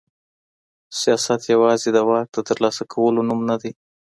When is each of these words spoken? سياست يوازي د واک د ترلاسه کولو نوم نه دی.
سياست 1.01 1.41
يوازي 1.53 1.89
د 1.93 1.97
واک 2.09 2.27
د 2.33 2.37
ترلاسه 2.49 2.83
کولو 2.93 3.21
نوم 3.29 3.41
نه 3.49 3.55
دی. 3.61 3.71